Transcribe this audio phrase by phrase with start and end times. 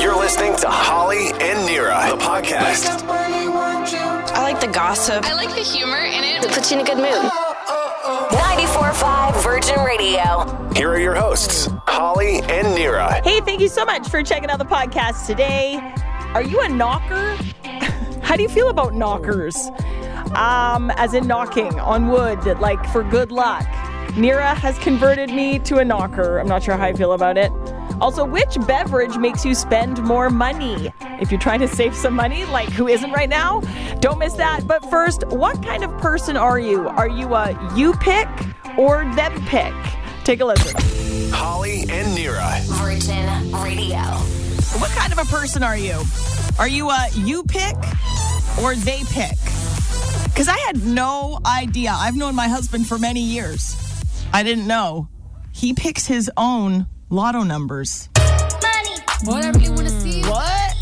[0.00, 2.86] You're listening to Holly and Nira, the Wake podcast.
[3.02, 3.98] up when you want you.
[3.98, 5.24] I like the gossip.
[5.24, 6.44] I like the humor in it.
[6.44, 7.30] It puts you in a good mood.
[8.30, 10.70] 94.5 Virgin Radio.
[10.76, 13.24] Here are your hosts, Holly and Nira.
[13.24, 15.80] Hey, thank you so much for checking out the podcast today.
[16.34, 17.36] Are you a knocker?
[18.22, 19.56] How do you feel about knockers?
[20.36, 23.66] Um, as in knocking on wood, like for good luck.
[24.12, 26.38] Nira has converted me to a knocker.
[26.38, 27.50] I'm not sure how I feel about it.
[28.00, 30.92] Also, which beverage makes you spend more money?
[31.20, 33.60] If you're trying to save some money, like who isn't right now,
[34.00, 34.66] don't miss that.
[34.66, 36.88] But first, what kind of person are you?
[36.88, 38.28] Are you a you pick
[38.76, 39.74] or them pick?
[40.24, 40.74] Take a listen.
[41.32, 42.60] Holly and Nira.
[42.78, 43.98] Virgin Radio.
[44.78, 46.00] What kind of a person are you?
[46.58, 47.76] Are you a you pick
[48.62, 49.38] or they pick?
[50.24, 51.90] Because I had no idea.
[51.90, 53.74] I've known my husband for many years.
[54.32, 55.08] I didn't know.
[55.52, 58.08] He picks his own lotto numbers.
[58.16, 58.96] Money!
[59.24, 60.22] Whatever you want to see.
[60.22, 60.74] What?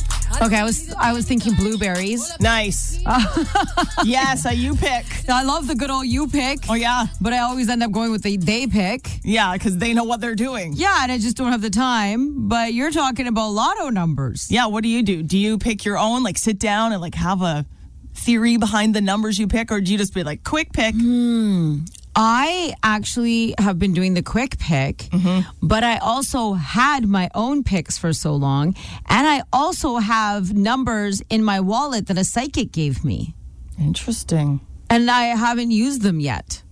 [0.42, 2.30] Okay, I was I was thinking blueberries.
[2.40, 3.00] Nice.
[4.04, 5.06] yes, a you pick.
[5.30, 7.06] I love the good old you pick, Oh, yeah.
[7.22, 9.08] but I always end up going with the they pick.
[9.24, 10.74] Yeah, because they know what they're doing.
[10.76, 12.48] Yeah, and I just don't have the time.
[12.48, 14.50] But you're talking about lotto numbers.
[14.50, 15.22] Yeah, what do you do?
[15.22, 17.64] Do you pick your own, like sit down and like have a
[18.12, 20.94] theory behind the numbers you pick, or do you just be like, quick pick?
[20.94, 21.78] Hmm.
[22.16, 25.40] I actually have been doing the quick pick, mm-hmm.
[25.62, 28.74] but I also had my own picks for so long.
[29.06, 33.34] And I also have numbers in my wallet that a psychic gave me.
[33.78, 34.60] Interesting.
[34.88, 36.62] And I haven't used them yet.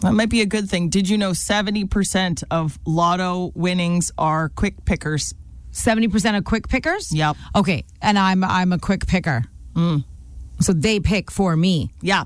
[0.00, 0.88] That might be a good thing.
[0.88, 5.34] Did you know 70% of lotto winnings are quick pickers?
[5.72, 7.12] 70% of quick pickers?
[7.12, 7.36] Yep.
[7.54, 9.44] Okay, and I'm I'm a quick picker.
[9.74, 10.04] Mm.
[10.60, 11.92] So they pick for me.
[12.00, 12.24] Yeah.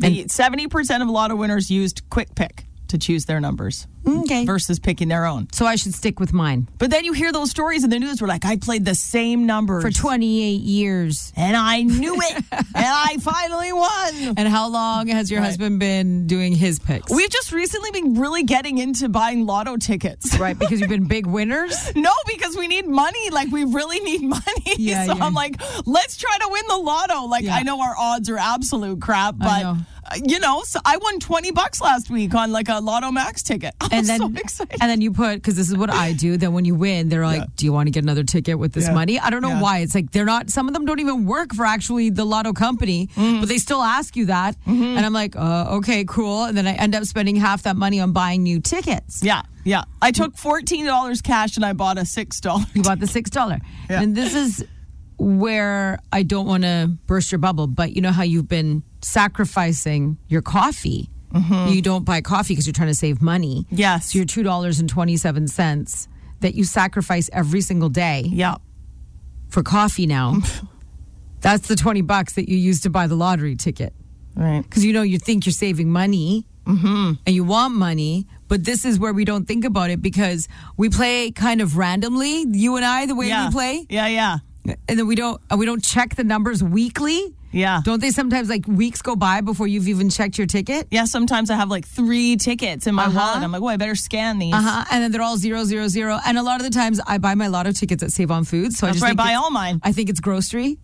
[0.00, 4.44] The 70% of lotto winners used quick pick to choose their numbers Okay.
[4.44, 5.46] versus picking their own.
[5.52, 6.66] So I should stick with mine.
[6.78, 9.46] But then you hear those stories in the news where like I played the same
[9.46, 11.32] numbers For 28 years.
[11.36, 14.34] and I knew it and I finally won.
[14.38, 15.46] And how long has your Right.
[15.46, 17.12] husband been doing his picks?
[17.14, 20.36] We've just recently been really getting into buying lotto tickets.
[20.40, 21.94] right, because you've been big winners.
[21.94, 23.30] No, because we need money.
[23.30, 24.42] Like we really need money.
[24.78, 25.24] Yeah, so yeah.
[25.24, 27.26] I'm like, let's try to win the lotto.
[27.26, 27.54] Like Yeah.
[27.54, 29.76] I know our odds are absolute crap, but
[30.24, 33.74] you know, so I won 20 bucks last week on like a Lotto Max ticket.
[33.80, 34.78] I'm And then, so excited.
[34.80, 36.36] and then you put because this is what I do.
[36.36, 37.46] Then when you win, they're like, Yeah.
[37.56, 38.94] "Do you want to get another ticket with this Yeah.
[38.94, 39.60] money?" I don't know Yeah.
[39.62, 39.78] why.
[39.78, 40.50] It's like they're not.
[40.50, 43.40] Some of them don't even work for actually the lotto company, Mm-hmm.
[43.40, 44.56] but they still ask you that.
[44.66, 48.00] And I'm like, uh, "Okay, cool." And then I end up spending half that money
[48.00, 49.22] on buying new tickets.
[49.22, 49.82] yeah, yeah.
[50.02, 52.66] I took $14 cash and I bought a $6.
[52.74, 54.02] You bought the six dollar, Yeah.
[54.02, 54.64] and this is
[55.20, 60.18] where I don't want to burst your bubble, but you know how you've been sacrificing
[60.28, 61.10] your coffee.
[61.68, 63.62] You don't buy coffee because you're trying to save money.
[63.66, 63.76] Mm-hmm.
[63.76, 64.12] Yes.
[64.12, 66.08] So your two dollars and twenty seven cents
[66.40, 68.56] that you sacrifice every single day Yeah.
[69.48, 70.38] for coffee now.
[71.40, 73.92] that's the twenty bucks that you use to buy the lottery ticket
[74.34, 74.62] Right.
[74.62, 77.12] because you know you think you're saving money Mm-hmm.
[77.26, 80.88] and you want money but this is where we don't think about it because we
[80.90, 83.46] play kind of randomly you and i the way Yeah.
[83.46, 84.38] we play Yeah, yeah.
[84.66, 87.80] And then we don't uh, we don't check the numbers weekly Yeah.
[87.84, 91.50] don't they sometimes like weeks go by before you've even checked your ticket Yeah, sometimes
[91.50, 93.18] I have like three tickets in my Uh-huh.
[93.18, 93.42] wallet.
[93.42, 94.54] I'm like, oh, I better scan these.
[94.54, 97.16] uh-huh and then they're all zero zero zero and a lot of the times i
[97.18, 98.76] buy my lotto tickets at save on Foods.
[98.78, 99.80] so i just where I buy all mine.
[99.82, 100.78] i think it's grocery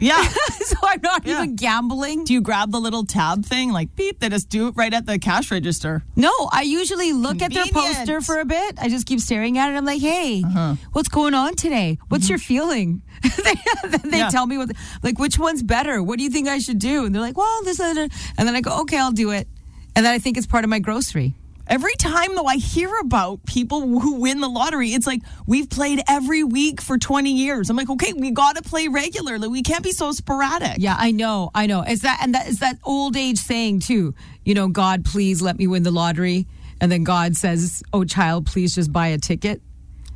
[0.00, 0.22] Yeah.
[0.64, 1.42] so i'm not Yeah.
[1.42, 3.72] even gambling do you grab the little tab thing?
[3.72, 6.02] Like, beep, they just do it right at the cash register.
[6.16, 8.78] No, I usually look at their poster for a bit.
[8.80, 9.76] I just keep staring at it.
[9.76, 10.76] I'm like, hey, uh-huh.
[10.92, 11.98] what's going on today?
[12.08, 12.32] What's mm-hmm.
[12.32, 13.02] your feeling?
[13.44, 13.54] they
[13.88, 14.30] then they Yeah.
[14.30, 14.70] tell me what,
[15.02, 16.02] like, which one's better?
[16.02, 17.04] What do you think I should do?
[17.04, 18.08] And they're like, well, this, other.
[18.38, 19.48] and then I go, okay, I'll do it.
[19.96, 21.34] And then I think it's part of my grocery.
[21.70, 26.02] Every time, though, I hear about people who win the lottery, it's like we've played
[26.08, 27.70] every week for 20 years.
[27.70, 29.46] I'm like, okay, we got to play regularly.
[29.46, 30.78] We can't be so sporadic.
[30.78, 31.84] Yeah, I know, I know.
[31.86, 34.16] It's that, and that is that old age saying too.
[34.44, 36.48] You know, God, please let me win the lottery,
[36.80, 39.62] and then God says, "Oh, child, please just buy a ticket."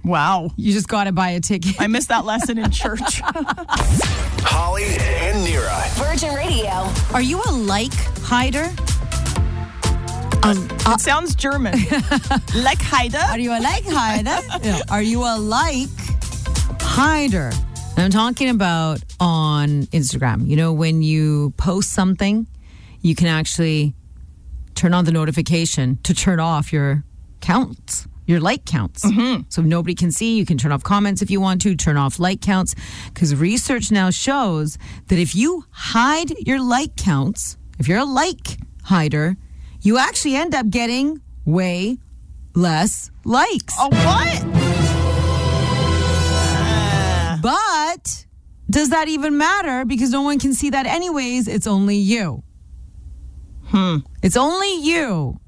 [0.02, 0.50] Wow.
[0.56, 1.80] You just got to buy a ticket.
[1.80, 3.20] I missed that lesson in church.
[4.42, 5.88] Holly and Nira.
[6.04, 6.92] Virgin Radio.
[7.14, 8.70] Are you a like hider?
[10.50, 11.72] It uh, sounds German.
[12.54, 13.14] like Heide.
[13.14, 14.40] Are you a like hider?
[14.62, 14.80] Yeah.
[14.90, 15.88] Are you a like
[16.80, 17.50] hider?
[17.96, 20.46] I'm talking about on Instagram.
[20.46, 22.46] You know, when you post something,
[23.00, 23.94] you can actually
[24.74, 27.04] turn on the notification to turn off your
[27.40, 29.04] counts, your like counts.
[29.04, 29.42] Mm-hmm.
[29.48, 30.36] So nobody can see.
[30.36, 32.74] You can turn off comments if you want to, turn off like counts.
[33.12, 34.76] Because research now shows
[35.08, 39.36] that if you hide your like counts, if you're a like hider,
[39.84, 41.98] you actually end up getting way
[42.54, 43.74] less likes.
[43.78, 44.42] Oh, what?
[46.56, 47.38] Ah.
[47.42, 48.26] But
[48.70, 49.84] does that even matter?
[49.84, 51.48] Because no one can see that, anyways.
[51.48, 52.42] It's only you.
[53.66, 53.98] Hmm.
[54.22, 55.38] It's only you.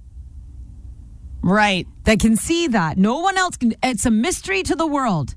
[1.43, 1.87] Right.
[2.05, 2.99] That can see that.
[2.99, 3.75] No one else can.
[3.83, 5.35] It's a mystery to the world.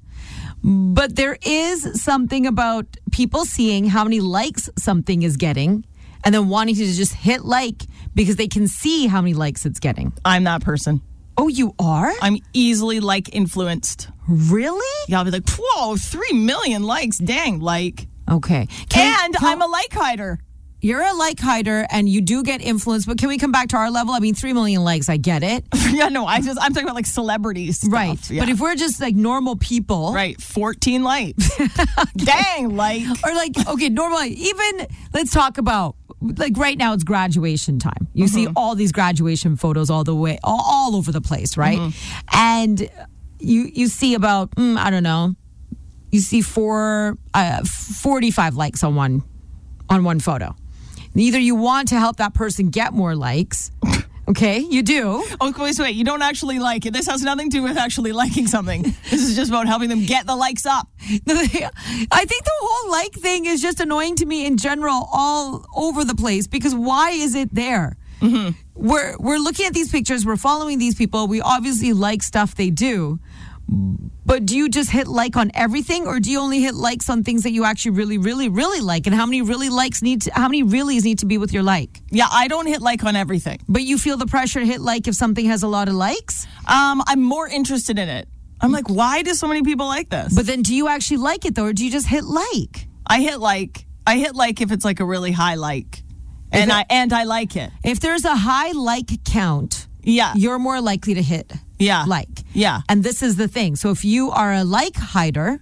[0.61, 5.85] But there is something about people seeing how many likes something is getting
[6.23, 7.83] and then wanting to just hit like
[8.15, 10.13] because they can see how many likes it's getting.
[10.25, 11.01] I'm that person.
[11.37, 12.11] Oh, you are?
[12.21, 14.09] I'm easily like influenced.
[14.27, 14.85] Really?
[15.07, 17.17] Yeah, I'll be like, whoa, three million likes.
[17.17, 18.07] Dang, like.
[18.29, 18.67] Okay.
[18.89, 20.39] Can- and I'm a like hider.
[20.81, 23.75] You're a like hider and you do get influence, but can we come back to
[23.77, 24.13] our level?
[24.13, 25.65] I mean, 3 million likes, I get it.
[25.91, 27.77] yeah, no, I just I'm talking about like celebrities.
[27.79, 27.91] stuff.
[27.91, 28.29] Right.
[28.31, 28.43] Yeah.
[28.43, 31.49] But if we're just like normal people, right, 14 likes.
[32.15, 37.79] Dang, like or like, okay, normal, even let's talk about like right now it's graduation
[37.79, 38.07] time.
[38.13, 41.79] You see all these graduation photos all the way, all, all over the place, right?
[42.33, 42.89] And
[43.39, 45.35] you, you see about, mm, I don't know,
[46.11, 49.23] you see four, uh, 45 likes on one,
[49.89, 50.55] on one photo.
[51.15, 53.71] Either you want to help that person get more likes.
[54.29, 55.25] Okay, you do.
[55.41, 56.93] Oh, wait, wait, you don't actually like it.
[56.93, 58.83] This has nothing to do with actually liking something.
[59.09, 60.87] this is just about helping them get the likes up.
[61.01, 66.05] I think the whole like thing is just annoying to me in general, all over
[66.05, 66.45] the place.
[66.45, 67.97] Because why is it there?
[68.21, 68.51] Mm-hmm.
[68.75, 70.25] We're we're looking at these pictures.
[70.25, 71.27] We're following these people.
[71.27, 73.19] We obviously like stuff they do.
[74.25, 77.23] But do you just hit like on everything, or do you only hit likes on
[77.23, 79.07] things that you actually really, really, really like?
[79.07, 81.63] And how many really likes need to, how many reallys need to be with your
[81.63, 82.01] like?
[82.11, 83.59] Yeah, I don't hit like on everything.
[83.67, 86.45] But you feel the pressure to hit like if something has a lot of likes.
[86.67, 88.27] Um, I'm more interested in it.
[88.61, 90.35] I'm like, why do so many people like this?
[90.35, 92.87] But then, do you actually like it though, or do you just hit like?
[93.07, 93.85] I hit like.
[94.05, 96.03] I hit like if it's like a really high like,
[96.51, 97.71] and it- I and I like it.
[97.83, 102.29] If there's a high like count, Yeah, you're more likely to hit yeah, like.
[102.53, 102.81] yeah.
[102.89, 103.75] And this is the thing.
[103.75, 105.59] So if you are a like hider,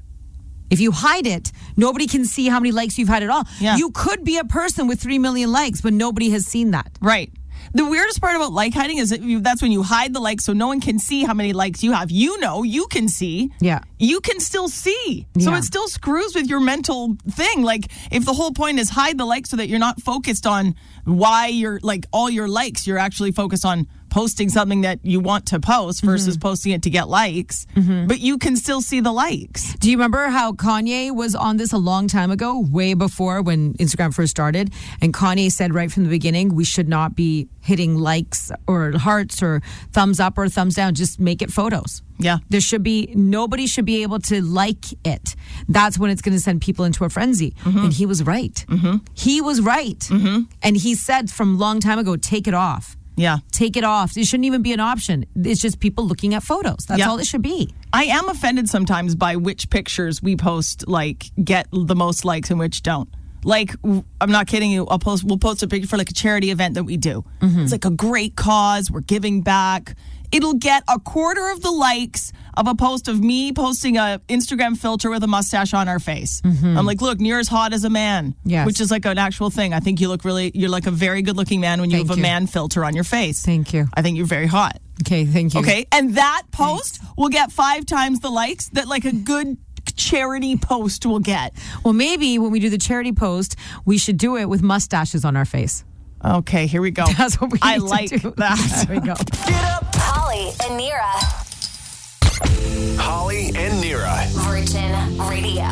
[0.70, 3.44] if you hide it, nobody can see how many likes you've had at all.
[3.60, 3.78] Yeah.
[3.78, 6.92] You could be a person with 3 million likes, but nobody has seen that.
[7.02, 7.32] Right.
[7.74, 10.46] The weirdest part about like hiding is that you, that's when you hide the likes
[10.46, 12.10] so no one can see how many likes you have.
[12.12, 13.52] You know, you can see.
[13.60, 13.80] Yeah.
[14.00, 15.28] You can still see.
[15.40, 15.58] So Yeah.
[15.58, 17.64] it still screws with your mental thing.
[17.64, 20.76] Like if the whole point is hide the likes so that you're not focused on
[21.04, 23.86] why you're like all your likes, you're actually focused on
[24.18, 26.48] posting something that you want to post versus mm-hmm.
[26.48, 27.68] posting it to get likes.
[27.76, 28.08] Mm-hmm.
[28.08, 29.76] But you can still see the likes.
[29.76, 33.76] Do you remember how Kanye was on this a long time ago, way before when
[33.76, 34.74] Instagram first started?
[35.02, 39.44] And Kanye said right from the beginning, we should not be hitting likes or hearts
[39.44, 39.62] or
[39.92, 40.96] thumbs up or thumbs down.
[40.96, 42.02] Just make it photos.
[42.18, 42.40] Yeah.
[42.50, 45.36] There should be nobody should be able to like it.
[45.70, 47.52] That's when it's going to send people into a frenzy.
[47.64, 47.78] Mm-hmm.
[47.78, 48.66] And he was right.
[49.14, 50.04] He was right.
[50.64, 52.98] And he said from a long time ago, take it off.
[53.18, 53.40] Yeah.
[53.52, 54.16] Take it off.
[54.16, 55.26] It shouldn't even be an option.
[55.36, 56.86] It's just people looking at photos.
[56.88, 57.10] That's Yeah.
[57.10, 57.74] all it should be.
[57.92, 62.60] I am offended sometimes by which pictures we post like get the most likes and
[62.60, 63.10] which don't.
[63.44, 64.86] Like I'm not kidding you.
[64.88, 65.24] I'll post.
[65.24, 67.24] We'll post a picture for like a charity event that we do.
[67.42, 67.62] Mm-hmm.
[67.62, 68.90] It's like a great cause.
[68.92, 69.96] We're giving back.
[70.32, 74.76] It'll get a quarter of the likes of a post of me posting a Instagram
[74.78, 76.42] filter with a mustache on our face.
[76.42, 76.78] Mm-hmm.
[76.78, 78.36] I'm like, look, you're as hot as a man.
[78.44, 78.66] Yes.
[78.66, 79.74] which is like an actual thing.
[79.74, 80.52] I think you look really.
[80.54, 82.96] You're like a very good looking man when you Thank have a man filter on
[82.96, 83.46] your face.
[83.46, 83.88] Thank you.
[83.94, 84.80] I think you're very hot.
[85.02, 85.60] Okay, thank you.
[85.60, 89.58] Okay, and that post will get five times the likes that like a good
[89.96, 91.54] charity post will get.
[91.84, 93.56] Well, maybe when we do the charity post,
[93.86, 95.84] we should do it with mustaches on our face.
[96.26, 97.06] Okay, here we go.
[97.18, 98.86] That's what we I need to like that.
[98.88, 99.97] There we go.
[100.28, 101.14] Holly and Nira.
[103.00, 104.26] Holly and Nira.
[104.44, 105.64] Virgin Radio.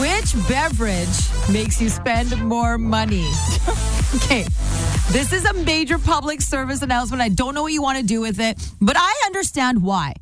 [0.00, 1.16] Which beverage
[1.48, 3.24] makes you spend more money?
[4.16, 4.42] okay.
[5.12, 7.22] This is a major public service announcement.
[7.22, 10.14] I don't know what you want to do with it, but I understand why.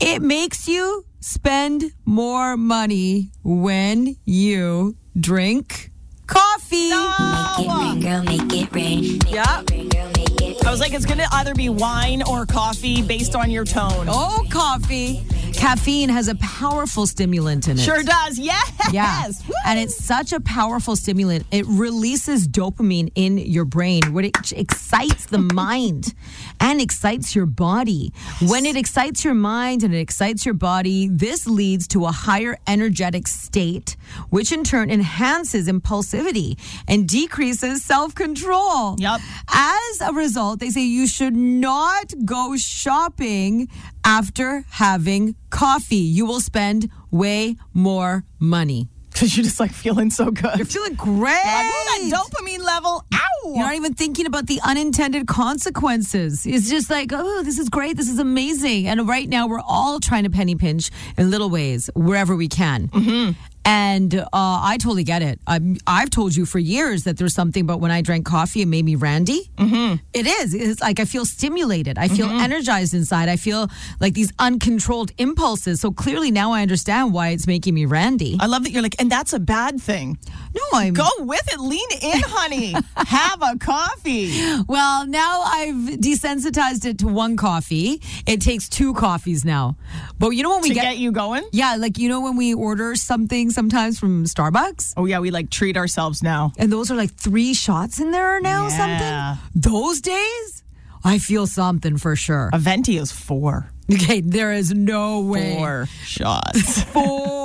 [0.00, 5.92] It makes you spend more money when you drink
[6.26, 6.90] coffee.
[6.90, 9.00] Make it rain, girl, make it rain.
[9.22, 9.60] Make Yeah.
[9.60, 13.02] it rain, girl, make it I was like, it's gonna either be wine or coffee
[13.02, 14.06] based on your tone.
[14.08, 15.22] Oh, coffee.
[15.62, 17.82] Caffeine has a powerful stimulant in it.
[17.82, 18.36] Sure does.
[18.36, 18.72] Yes.
[18.90, 19.28] Yeah.
[19.46, 19.54] Woo.
[19.64, 21.46] And it's such a powerful stimulant.
[21.52, 26.14] It releases dopamine in your brain, which excites the mind
[26.58, 28.12] and excites your body.
[28.48, 32.58] When it excites your mind and it excites your body, this leads to a higher
[32.66, 33.96] energetic state,
[34.30, 38.96] which in turn enhances impulsivity and decreases self control.
[38.98, 39.20] Yep.
[39.48, 43.68] As a result, they say you should not go shopping
[44.04, 45.96] after having coffee.
[45.96, 48.88] You will spend way more money.
[49.12, 50.56] Because you're just like feeling so good.
[50.56, 51.44] You're feeling great.
[51.44, 53.04] Like, ooh, that dopamine level.
[53.14, 53.28] Ow.
[53.44, 56.46] You're not even thinking about the unintended consequences.
[56.46, 57.98] It's just like, oh, this is great.
[57.98, 58.88] This is amazing.
[58.88, 62.88] And right now, we're all trying to penny pinch in little ways wherever we can.
[62.88, 63.32] Mm-hmm.
[63.64, 65.40] And uh, I totally get it.
[65.46, 68.66] I'm, I've told you for years that there's something about when I drank coffee, it
[68.66, 69.50] made me randy.
[69.56, 69.96] Mm-hmm.
[70.26, 70.54] is.
[70.54, 71.98] It's like I feel stimulated.
[71.98, 73.28] I feel energized inside.
[73.28, 73.68] I feel
[74.00, 75.80] like these uncontrolled impulses.
[75.80, 78.36] So clearly now I understand why it's making me randy.
[78.40, 80.18] I love that you're like, and that's a bad thing.
[80.54, 81.58] No, I'm Go with it.
[81.60, 82.74] Lean in, honey.
[82.96, 84.30] Have a coffee.
[84.68, 88.00] Well, now I've desensitized it to one coffee.
[88.26, 89.76] It takes two coffees now.
[90.18, 91.44] But you know when we to get, get you going.
[91.52, 95.50] yeah, like you know when we order something sometimes from Starbucks, Oh yeah, we like
[95.50, 96.52] treat ourselves now.
[96.58, 98.68] and those are like three shots in there now.
[98.68, 99.36] Yeah.
[99.36, 100.62] Something those days,
[101.04, 102.50] I feel something for sure.
[102.52, 103.70] A venti is four.
[103.92, 105.56] Okay, there is no way.
[105.56, 106.82] Four shots.
[106.94, 107.41] Four.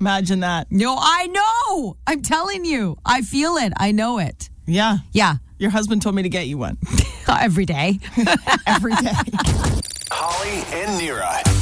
[0.00, 0.70] Imagine that.
[0.70, 1.96] No, I know.
[2.06, 2.96] I'm telling you.
[3.04, 3.72] I feel it.
[3.76, 4.50] I know it.
[4.66, 4.98] Yeah.
[5.12, 5.36] Yeah.
[5.58, 6.76] Your husband told me to get you one
[7.28, 7.98] Every day.
[8.66, 9.12] every day.
[10.10, 11.55] Holly and Nira.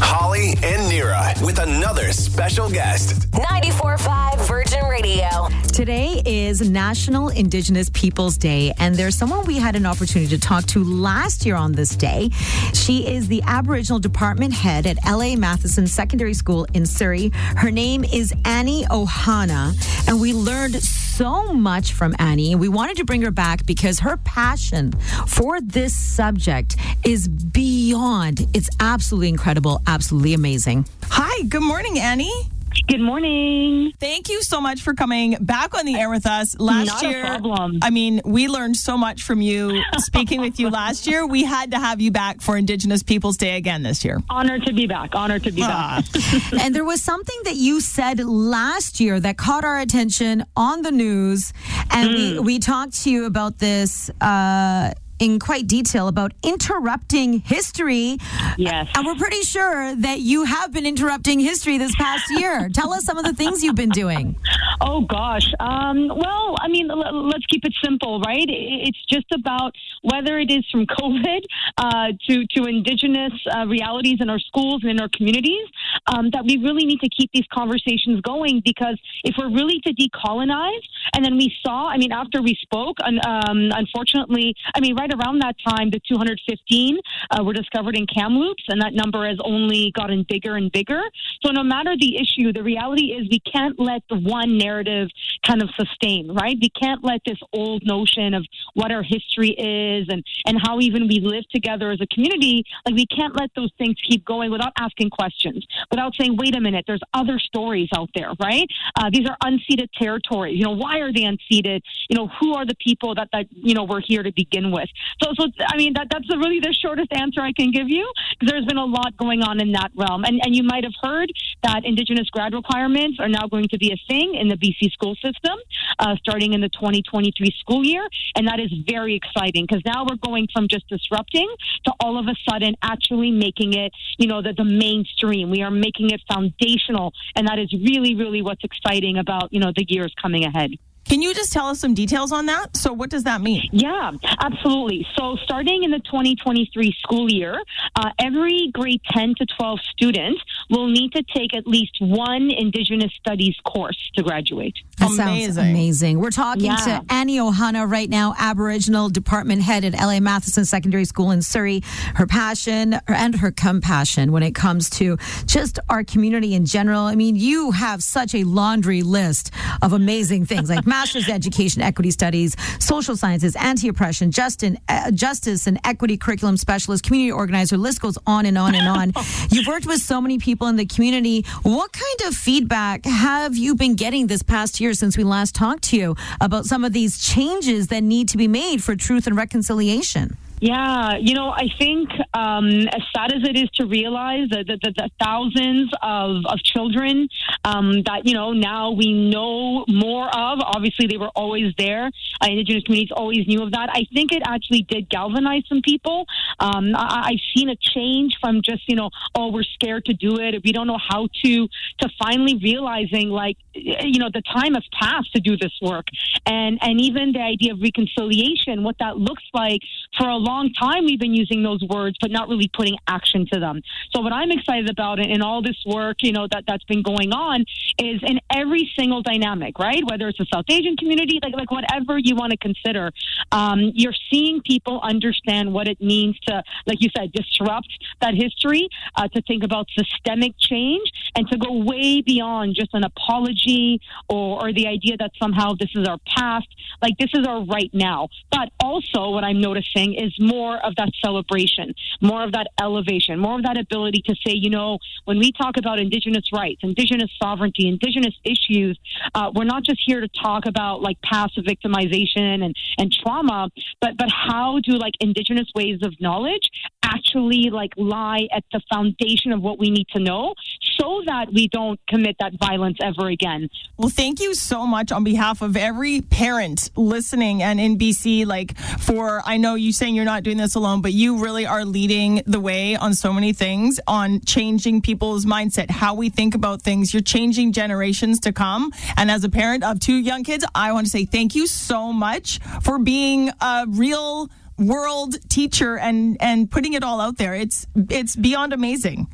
[0.00, 3.30] Holly and Nira with another special guest.
[3.32, 5.48] 94.5 Virgin Radio.
[5.72, 10.64] Today is National Indigenous Peoples Day, and there's someone we had an opportunity to talk
[10.66, 12.30] to last year on this day.
[12.74, 17.30] She is the Aboriginal Department Head at LA Matheson Secondary School in Surrey.
[17.56, 19.74] Her name is Annie Ohana,
[20.08, 21.07] and we learned so
[21.52, 22.54] much from Annie.
[22.54, 24.92] We wanted to bring her back because her passion
[25.26, 28.46] for this subject is beyond.
[28.54, 30.86] It's absolutely incredible, absolutely amazing.
[31.04, 32.48] Hi, good morning, Annie.
[32.86, 33.92] Good morning.
[33.98, 37.08] Thank you so much for coming back on the air with us last Not a
[37.08, 37.24] year.
[37.24, 37.78] problem.
[37.82, 41.26] I mean, we learned so much from you speaking with you last year.
[41.26, 44.22] We had to have you back for Indigenous Peoples Day again this year.
[44.30, 45.14] Honored to be back.
[45.14, 46.02] Honored to be Ah.
[46.12, 46.22] back.
[46.60, 50.92] and there was something that you said last year that caught our attention on the
[50.92, 51.52] news,
[51.90, 54.08] and we we talked to you about this.
[54.20, 58.18] Uh, in quite detail about interrupting history.
[58.56, 58.88] Yes.
[58.94, 62.68] And we're pretty sure that you have been interrupting history this past year.
[62.72, 64.36] Tell us some of the things you've been doing.
[64.80, 65.52] Oh gosh.
[65.58, 68.46] Um, well, I mean, l- let's keep it simple, right?
[68.48, 71.40] It's just about whether it is from COVID
[71.78, 75.66] uh, to to indigenous uh, realities in our schools and in our communities
[76.06, 79.92] um, that we really need to keep these conversations going because if we're really to
[79.94, 80.84] decolonize,
[81.14, 85.40] and then we saw, I mean, after we spoke, um, unfortunately, I mean, right around
[85.40, 86.98] that time, the 215
[87.30, 91.02] uh, were discovered in Kamloops, and that number has only gotten bigger and bigger.
[91.44, 95.08] So no matter the issue, the reality is we can't let the one narrative
[95.46, 96.56] kind of sustain, right?
[96.60, 101.08] We can't let this old notion of what our history is and, and how even
[101.08, 104.72] we live together as a community, like we can't let those things keep going without
[104.78, 108.68] asking questions, without saying, wait a minute, there's other stories out there, right?
[108.98, 110.56] Uh, these are unceded territories.
[110.58, 111.80] You know, why are they unceded?
[112.08, 114.88] You know, who are the people that, that you know, we're here to begin with?
[115.22, 118.52] So, so I mean, that, that's really the shortest answer I can give you because
[118.52, 120.24] there's been a lot going on in that realm.
[120.24, 121.30] And, and you might have heard
[121.62, 125.14] that Indigenous grad requirements are now going to be a thing in the BC school
[125.16, 125.58] system
[125.98, 128.06] uh, starting in the 2023 school year.
[128.36, 131.48] And that is very exciting because now we're going from just disrupting
[131.84, 135.50] to all of a sudden actually making it, you know, the, the mainstream.
[135.50, 137.12] We are making it foundational.
[137.34, 140.70] And that is really, really what's exciting about, you know, the years coming ahead.
[141.08, 142.76] Can you just tell us some details on that?
[142.76, 143.68] So, what does that mean?
[143.72, 145.06] Yeah, absolutely.
[145.16, 147.62] So, starting in the 2023 school year,
[147.96, 150.38] uh, every grade 10 to 12 student
[150.70, 154.74] will need to take at least one Indigenous Studies course to graduate.
[154.98, 155.18] That sounds
[155.56, 155.70] Amazing.
[155.70, 156.18] amazing.
[156.20, 156.76] We're talking Yeah.
[156.76, 161.82] to Annie Ohana right now, Aboriginal Department Head at LA Matheson Secondary School in Surrey.
[162.16, 167.02] Her passion and her compassion when it comes to just our community in general.
[167.02, 169.50] I mean, you have such a laundry list
[169.82, 175.78] of amazing things like master's education, equity studies, social sciences, anti-oppression, justice, uh, justice and
[175.84, 177.76] equity curriculum specialist, community organizer.
[177.76, 179.12] List goes on and on and on.
[179.50, 181.42] You've worked with so many people in the community.
[181.62, 185.84] What kind of feedback have you been getting this past year since we last talked
[185.90, 189.36] to you about some of these changes that need to be made for truth and
[189.36, 190.36] reconciliation?
[190.60, 194.76] Yeah, you know, I think um, as sad as it is to realize that the,
[194.82, 197.28] the, the thousands of, of children
[197.64, 202.10] um, that, you know, now we know more of, obviously they were always there.
[202.40, 203.88] Uh, Indigenous communities always knew of that.
[203.92, 206.26] I think it actually did galvanize some people.
[206.58, 210.40] Um, I, I've seen a change from just, you know, oh, we're scared to do
[210.40, 210.60] it.
[210.64, 211.68] We don't know how to,
[212.00, 216.06] to finally realizing like, you know, the time has passed to do this work.
[216.46, 219.82] And, and even the idea of reconciliation, what that looks like
[220.16, 223.60] for a long time we've been using those words but not really putting action to
[223.60, 223.76] them
[224.12, 227.32] so what i'm excited about in, all this work you know that that's been going
[227.32, 227.64] on
[227.98, 230.02] is in every single dynamic, right?
[230.08, 233.12] Whether it's the South Asian community, like like whatever you want to consider,
[233.52, 237.88] um, you're seeing people understand what it means to, like you said, disrupt
[238.20, 243.04] that history, uh, to think about systemic change, and to go way beyond just an
[243.04, 246.68] apology or, or the idea that somehow this is our past.
[247.02, 248.28] Like this is our right now.
[248.50, 253.56] But also, what I'm noticing is more of that celebration, more of that elevation, more
[253.56, 257.88] of that ability to say, you know, when we talk about Indigenous rights, Indigenous sovereignty,
[257.88, 258.98] Indigenous issues,
[259.34, 263.68] uh, we're not just here to talk about like passive victimization and, and trauma,
[264.00, 266.70] but but how do like Indigenous ways of knowledge
[267.08, 270.54] actually like lie at the foundation of what we need to know
[270.98, 273.68] so that we don't commit that violence ever again.
[273.96, 278.46] Well, thank you so much on behalf of every parent listening and in BC.
[278.46, 281.84] Like, for I know you saying you're not doing this alone, but you really are
[281.84, 286.82] leading the way on so many things on changing people's mindset, how we think about
[286.82, 287.12] things.
[287.12, 288.92] You're changing generations to come.
[289.16, 292.12] And as a parent of two young kids, I want to say thank you so
[292.12, 297.54] much for being a real world teacher and and putting it all out there.
[297.54, 299.28] It's it's beyond amazing.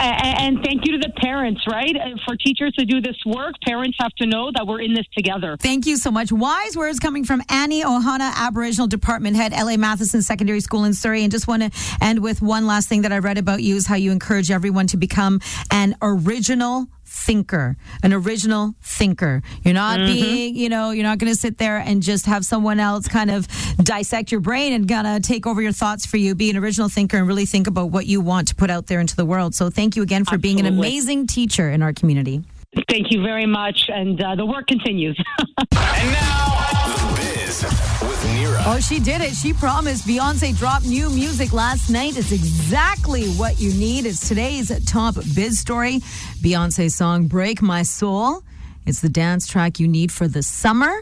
[0.00, 1.94] A- And thank you to the parents, right?
[1.96, 5.06] Uh, For teachers to do this work, parents have to know that we're in this
[5.16, 5.56] together.
[5.58, 6.32] Thank you so much.
[6.32, 11.22] Wise words coming from Annie Ohana, Aboriginal Department Head, LA Matheson Secondary School in Surrey.
[11.22, 11.70] And just want to
[12.00, 14.88] end with one last thing that I read about you is how you encourage everyone
[14.88, 19.42] to become an original thinker, an original thinker.
[19.62, 22.80] You're not being, you know, you're not going to sit there and just have someone
[22.80, 23.46] else kind of
[23.78, 26.34] dissect your brain and gonna take over your thoughts for you.
[26.34, 29.00] Be an original thinker and really think about what you want to put out there
[29.00, 29.54] into the world.
[29.54, 32.42] So thank you again for being an amazing teacher in our community.
[32.88, 35.16] Thank you very much, and uh, the work continues.
[35.96, 38.62] And now, The Biz with Nira.
[38.66, 39.34] Oh, she did it.
[39.34, 40.06] She promised.
[40.06, 42.16] Beyonce dropped new music last night.
[42.16, 44.06] It's exactly what you need.
[44.06, 46.00] It's today's top biz story.
[46.42, 48.42] Beyonce's song Break My Soul.
[48.86, 50.92] It's the dance track you need for the summer.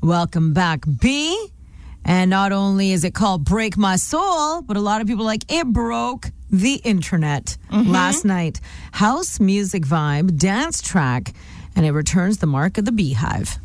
[0.00, 1.48] Welcome back, B.
[2.04, 5.26] And not only is it called Break My Soul, but a lot of people are
[5.26, 7.90] like it broke the internet mm-hmm.
[7.90, 8.60] last night.
[8.92, 11.32] House music vibe, dance track,
[11.74, 13.58] and it returns the mark of the Beyhive.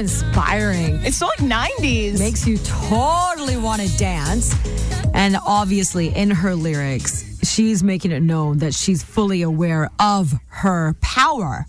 [0.00, 0.98] Inspiring.
[1.04, 2.18] It's so like 90s.
[2.18, 4.54] makes you totally want to dance.
[5.12, 10.94] And obviously, in her lyrics, she's making it known that she's fully aware of her
[11.02, 11.66] power.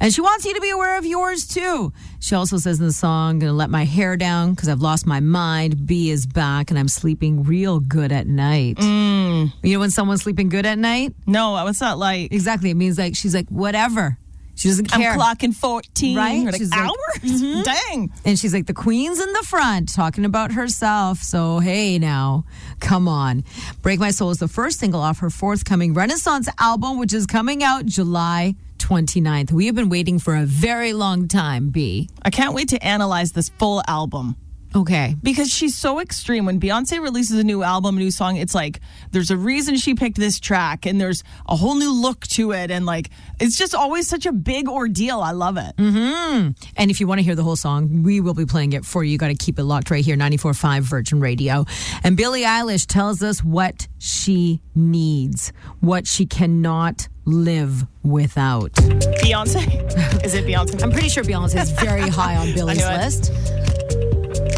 [0.00, 1.92] And she wants you to be aware of yours too.
[2.20, 5.20] She also says in the song, Gonna let my hair down because I've lost my
[5.20, 5.86] mind.
[5.86, 8.76] B is back and I'm sleeping real good at night.
[8.76, 9.52] Mm.
[9.62, 11.14] You know when someone's sleeping good at night?
[11.26, 12.32] no, what's that like?
[12.32, 12.70] Exactly.
[12.70, 14.18] It means like she's like, whatever.
[14.56, 15.12] She doesn't care.
[15.12, 16.16] I'm clocking 14.
[16.16, 16.44] Right?
[16.44, 17.20] Like, She's like- hours?
[17.22, 17.62] Mm-hmm.
[17.62, 18.12] Dang.
[18.24, 21.18] And she's like, the queen's in the front talking about herself.
[21.22, 22.44] So, hey, now,
[22.80, 23.44] come on.
[23.82, 27.62] Break My Soul is the first single off her forthcoming Renaissance album, which is coming
[27.62, 29.52] out July 29th.
[29.52, 32.08] We have been waiting for a very long time, B.
[32.22, 34.36] I can't wait to analyze this full album.
[34.76, 35.16] Okay.
[35.22, 36.44] because she's so extreme.
[36.44, 39.94] When Beyonce releases a new album, a new song, it's like there's a reason she
[39.94, 43.10] picked this track, and there's a whole new look to it, and like
[43.40, 45.20] it's just always such a big ordeal.
[45.20, 45.76] I love it.
[45.76, 46.50] Mm-hmm.
[46.76, 49.02] And if you want to hear the whole song, we will be playing it for
[49.02, 49.12] you.
[49.12, 51.64] You got to keep it locked right here, 94.5 Virgin Radio.
[52.04, 58.72] And Billie Eilish tells us what she needs, what she cannot live without.
[58.72, 60.82] Beyonce, is it Beyonce?
[60.82, 63.32] I'm pretty sure Beyonce is very high on Billie's list.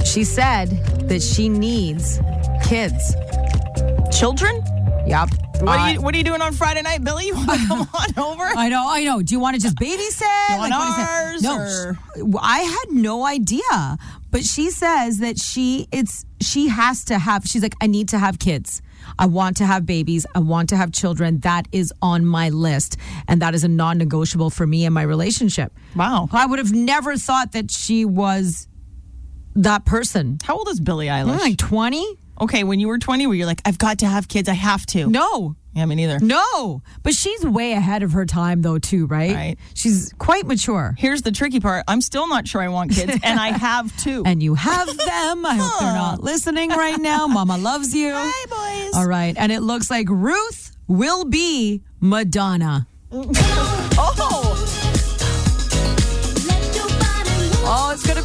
[0.05, 0.69] She said
[1.09, 2.19] that she needs
[2.65, 3.15] kids.
[4.17, 4.63] Children.
[5.07, 5.31] Yep.
[5.61, 7.27] What Uh, are you What are you doing on Friday night, Billie?
[7.27, 8.45] You want to come on over?
[8.45, 9.23] I know, I know.
[9.23, 10.51] Do you want to just babysit?
[10.51, 11.09] You want what is it?
[11.11, 13.99] ours, No, or- sh- I had no idea.
[14.31, 17.45] But she says that she it's she has to have.
[17.47, 18.83] She's like, I need to have kids.
[19.19, 20.27] I want to have babies.
[20.35, 21.41] I want to have children.
[21.41, 25.73] That is on my list, and that is a non-negotiable for me and my relationship.
[25.97, 26.29] Wow.
[26.33, 28.68] I would have never thought that she was
[29.57, 30.39] that person.
[30.45, 31.39] How old is Billie Eilish?
[31.41, 32.19] Like twenty?
[32.41, 34.49] okay, when you were 20, were you like, I've got to have kids.
[34.49, 35.09] I have to.
[35.09, 35.57] No.
[35.75, 36.19] Yeah, me neither.
[36.19, 39.35] No, but she's way ahead of her time, though, too, right?
[39.35, 39.57] Right.
[39.75, 40.95] She's quite mature.
[40.99, 41.85] Here's the tricky part.
[41.87, 44.23] I'm still not sure I want kids, and I have two.
[44.27, 45.47] And you have them.
[45.47, 47.27] I hope they're not listening right now.
[47.27, 48.13] Mama loves you.
[48.17, 48.95] Hi, boys.
[48.95, 49.35] All right.
[49.37, 52.87] And it looks like Ruth will be Madonna.
[54.01, 54.15] Oh,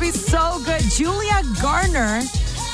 [0.06, 0.82] It's going to be so good.
[0.92, 2.22] Julia Garner,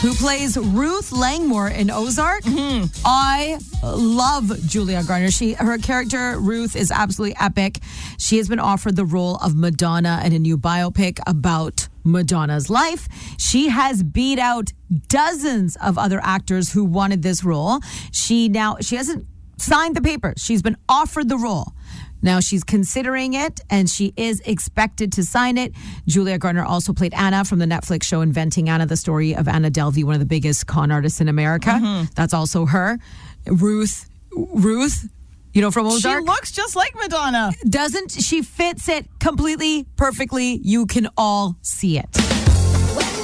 [0.01, 2.43] who plays Ruth Langmore in Ozark.
[2.43, 2.85] Mm-hmm.
[3.05, 5.29] I love Julia Garner.
[5.29, 7.79] She her character Ruth is absolutely epic.
[8.17, 13.07] She has been offered the role of Madonna in a new biopic about Madonna's life.
[13.37, 14.71] She has beat out
[15.07, 17.79] dozens of other actors who wanted this role.
[18.11, 20.41] She now she hasn't signed the papers.
[20.41, 21.73] She's been offered the role.
[22.21, 25.73] Now she's considering it and she is expected to sign it.
[26.07, 29.71] Julia Garner also played Anna from the Netflix show Inventing Anna, the story of Anna
[29.71, 31.69] Delvey, one of the biggest con artists in America.
[31.69, 32.05] Mm-hmm.
[32.15, 32.99] That's also her.
[33.45, 35.07] Ruth, Ruth,
[35.53, 36.21] you know, from Ozark.
[36.21, 37.51] She looks just like Madonna.
[37.67, 40.59] doesn't she fits it completely perfectly?
[40.63, 42.09] You can all see it.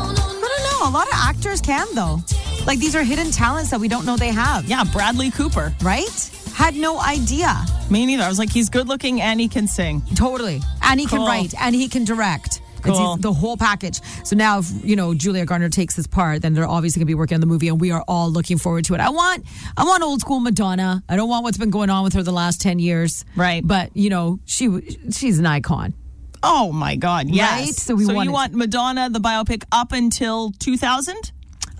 [0.00, 0.88] don't know.
[0.88, 2.18] A lot of actors can though.
[2.66, 4.64] Like these are hidden talents that we don't know they have.
[4.64, 5.74] Yeah, Bradley Cooper.
[5.82, 6.30] Right?
[6.54, 7.64] Had no idea.
[7.90, 8.22] Me neither.
[8.22, 10.02] I was like, he's good looking and he can sing.
[10.14, 10.62] Totally.
[10.82, 11.18] And he Cool.
[11.18, 12.60] can write and he can direct.
[12.82, 13.14] Cool.
[13.14, 14.00] his- the whole package.
[14.24, 17.10] So now, if you know Julia Garner takes this part, then they're obviously going to
[17.10, 19.00] be working on the movie, and we are all looking forward to it.
[19.00, 21.02] I want, I want old school Madonna.
[21.08, 23.24] I don't want what's been going on with her the last ten years.
[23.36, 23.66] Right.
[23.66, 25.94] But you know, she she's an icon.
[26.42, 27.28] Oh my God!
[27.30, 27.60] Yes.
[27.64, 27.74] Right?
[27.74, 31.32] So we want you want Madonna the biopic up until 2000?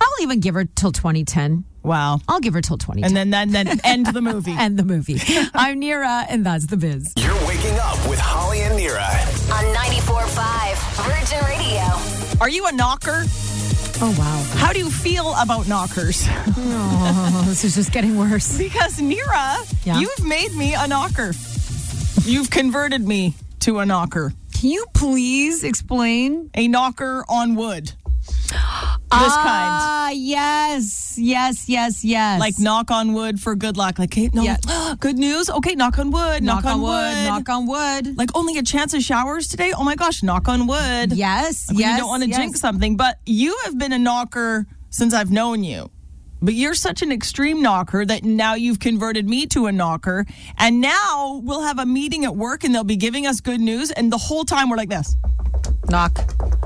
[0.05, 1.65] I'll even give her till 2010.
[1.83, 2.21] Wow.
[2.29, 3.05] I'll give her till 2010.
[3.17, 4.53] And then then then end the movie.
[4.59, 5.15] end the movie.
[5.55, 7.13] I'm Nira, and that's the biz.
[7.17, 9.09] You're waking up with Holly and Nira.
[9.53, 12.41] On 94.5 Virgin Radio.
[12.41, 13.25] Are you a knocker?
[14.01, 14.43] Oh wow.
[14.59, 16.27] How do you feel about knockers?
[17.07, 18.57] Oh, this is just getting worse.
[18.59, 19.99] Because Nira, Yeah?
[20.01, 21.33] you've made me a knocker.
[22.25, 24.33] You've converted me to a knocker.
[24.55, 26.51] Can you please explain?
[26.55, 27.93] A knocker on wood.
[29.11, 29.71] This kind.
[29.71, 32.41] Ah, yes, yes, yes, yes.
[32.41, 33.99] Like knock on wood for good luck.
[33.99, 34.57] Like, hey, no, Yeah.
[34.99, 35.49] good news.
[35.49, 36.43] Okay, knock on wood.
[36.43, 37.25] Knock, on, wood.
[37.27, 38.19] Knock on wood.
[38.19, 39.73] like only a chance of showers today.
[39.77, 41.13] Oh my gosh, knock on wood.
[41.13, 41.93] Yes, Like yes.
[41.93, 42.39] you don't want to yes.
[42.39, 45.91] jinx something, but you have been a knocker since I've known you.
[46.45, 50.27] But you're such an extreme knocker that now you've converted me to a knocker.
[50.59, 53.91] And now we'll have a meeting at work and they'll be giving us good news.
[53.91, 55.17] And the whole time we're like this.
[55.89, 56.15] Knock,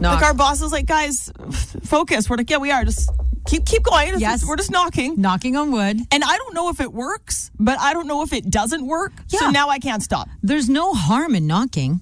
[0.00, 0.14] knock.
[0.20, 2.28] Like our boss is like, guys, f- focus.
[2.28, 2.84] We're like, yeah, we are.
[2.84, 3.10] Just
[3.46, 4.08] keep keep going.
[4.08, 4.44] It's- Yes.
[4.44, 5.20] We're just knocking.
[5.20, 6.00] Knocking on wood.
[6.10, 9.12] And I don't know if it works, but I don't know if it doesn't work.
[9.28, 9.40] Yeah.
[9.40, 10.28] So now I can't stop.
[10.42, 12.00] There's no harm in knocking.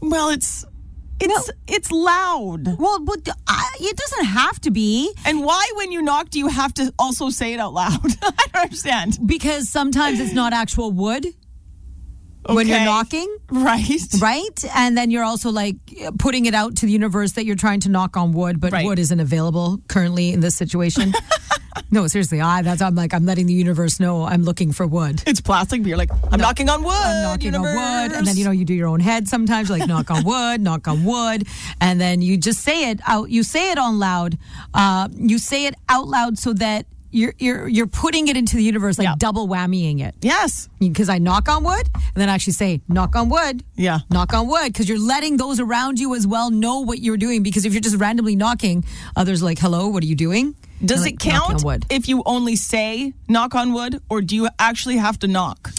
[0.00, 0.64] Well, it's
[1.20, 2.78] it's it's loud.
[2.78, 6.48] Well, but I, it doesn't have to be And why, when you knock, do you
[6.48, 8.00] have to also say it out loud?
[8.22, 9.18] I don't understand.
[9.26, 11.26] because sometimes it's not actual wood
[12.48, 13.28] when you're knocking.
[13.50, 14.00] Right.
[14.20, 14.64] Right.
[14.74, 15.76] And then you're also like
[16.18, 18.84] putting it out to the universe that you're trying to knock on wood, but Right.
[18.86, 21.12] wood isn't available currently in this situation.
[21.90, 22.40] no, seriously.
[22.40, 25.22] I, that's, I'm like, I'm letting the universe know I'm looking for wood.
[25.26, 26.92] It's plastic, but you're like, I'm knocking on wood.
[26.92, 28.12] I'm knocking on wood.
[28.16, 30.60] And then, you know, you do your own head sometimes, You're like knock on wood,
[30.60, 31.46] knock on wood.
[31.80, 33.30] And then you just say it out.
[33.30, 34.38] You say it on loud.
[34.74, 38.62] Uh, you say it out loud so that you're, you're, you're putting it into the
[38.62, 39.14] universe, like Yeah.
[39.16, 40.14] double whammying it.
[40.20, 40.68] Yes.
[40.80, 43.62] Because I knock on wood and then actually say, knock on wood.
[43.76, 44.00] Yeah.
[44.10, 44.66] Knock on wood.
[44.72, 47.42] Because you're letting those around you as well know what you're doing.
[47.42, 48.84] Because if you're just randomly knocking,
[49.16, 50.54] others are like, hello, what are you doing?
[50.84, 51.86] Does You're it count wood.
[51.90, 55.70] if you only say knock on wood, or do you actually have to knock?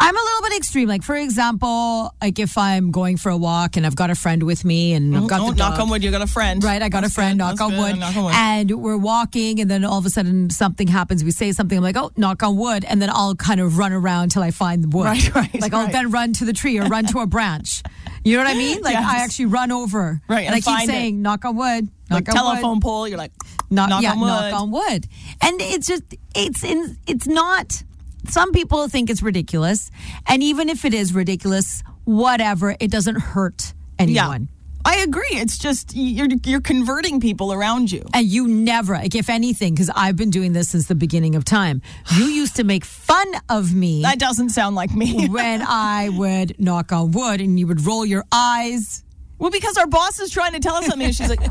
[0.00, 0.88] I'm a little bit extreme.
[0.88, 4.44] Like, for example, like if I'm going for a walk and I've got a friend
[4.44, 6.04] with me and I've got oh, the knock on wood.
[6.04, 6.62] You got a friend.
[6.62, 8.34] Right, I got That's a friend, good, knock on, wood, knock on wood.
[8.36, 11.24] And we're walking, and then all of a sudden something happens.
[11.24, 12.84] We say something, I'm like, oh, knock on wood.
[12.84, 15.06] And then I'll kind of run around till I find the wood.
[15.06, 17.82] Right, right, Like I'll then run to the tree or run to a branch.
[18.24, 18.80] You know what I mean?
[18.82, 19.04] Like Yes.
[19.04, 20.20] I actually run over.
[20.28, 20.92] Right, And, and I keep find it.
[20.92, 21.88] saying, knock on wood.
[22.08, 22.82] Like Knock on telephone wood.
[22.82, 23.08] pole.
[23.08, 23.32] You're like,
[23.70, 24.26] Knock, knock yeah, on wood.
[24.26, 25.06] knock on wood.
[25.42, 26.02] And it's just,
[26.34, 27.82] it's in, it's not.
[28.28, 29.90] Some people think it's ridiculous,
[30.26, 34.48] and even if it is ridiculous, whatever, it doesn't hurt anyone.
[34.84, 35.28] I agree.
[35.32, 38.04] It's just you're you're converting people around you.
[38.14, 41.44] And you never, like, if anything, because I've been doing this since the beginning of
[41.44, 41.82] time,
[42.16, 45.28] you used to make fun of me That doesn't sound like me.
[45.30, 49.04] when I would knock on wood and you would roll your eyes.
[49.38, 51.40] Well, because our boss is trying to tell us something, and she's like,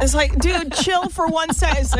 [0.00, 1.82] "It's like, dude, chill for one second.
[1.82, 1.94] It's,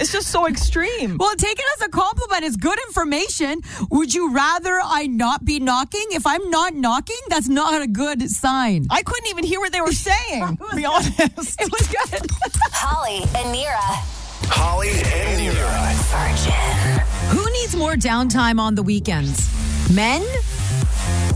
[0.00, 2.44] it's just so extreme." Well, take it as a compliment.
[2.44, 3.60] It's good information.
[3.90, 6.06] Would you rather I not be knocking?
[6.10, 8.86] If I'm not knocking, that's not a good sign.
[8.90, 10.56] I couldn't even hear what they were saying.
[10.70, 11.36] to be honest, It
[11.70, 12.30] was good.
[12.72, 14.02] Holly and Nira.
[14.50, 15.94] Holly and Nira.
[16.10, 17.38] Virgin.
[17.38, 19.48] Who needs more downtime on the weekends?
[19.94, 20.22] Men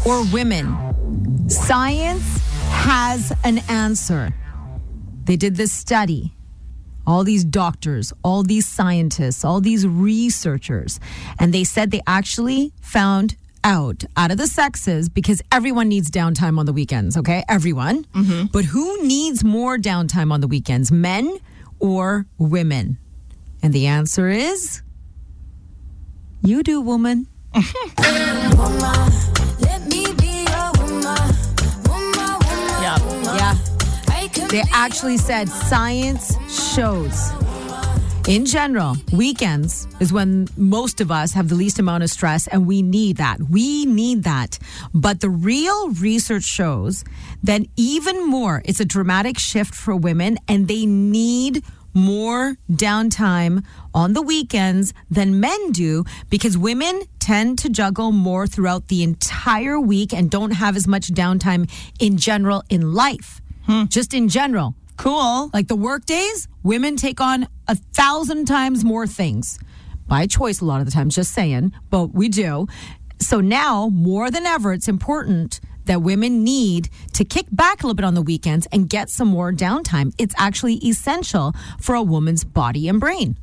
[0.07, 1.49] or women?
[1.49, 4.35] Science has an answer.
[5.25, 6.35] They did this study.
[7.07, 11.01] All these doctors, all these scientists, all these researchers,
[11.39, 16.59] and they said they actually found out out of the sexes because everyone needs downtime
[16.59, 17.45] on the weekends, okay?
[17.49, 18.05] Everyone.
[18.05, 18.47] Mm-hmm.
[18.53, 21.39] But who needs more downtime on the weekends, men
[21.79, 22.99] or women?
[23.63, 24.83] And the answer is
[26.43, 27.27] you do, woman.
[32.81, 32.99] Yeah.
[33.37, 33.55] Yeah.
[34.49, 36.37] They actually said science
[36.75, 37.33] shows.
[38.29, 42.67] In general, weekends is when most of us have the least amount of stress, and
[42.67, 43.41] we need that.
[43.41, 44.59] We need that.
[44.93, 47.05] But the real research shows
[47.43, 51.65] that even more, it's a dramatic shift for women, and they need
[51.99, 58.89] more downtime on the weekends than men do because women tend to juggle more throughout
[58.89, 63.41] the entire week and don't have as much downtime in general in life.
[63.65, 63.85] Hmm.
[63.87, 64.75] Just in general.
[64.97, 65.51] Cool.
[65.53, 69.59] Like the work days, women take on a thousand times more things
[70.07, 72.67] by choice, a lot of the times, just saying, but we do.
[73.21, 77.97] So now, more than ever, it's important that women need to kick back a little
[77.97, 80.15] bit on the weekends and get some more downtime.
[80.19, 83.37] It's actually essential for a woman's body and brain.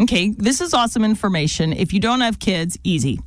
[0.00, 1.72] Okay, this is awesome information.
[1.72, 3.20] If you don't have kids, easy.